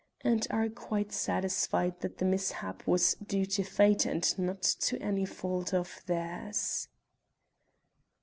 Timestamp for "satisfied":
1.11-1.99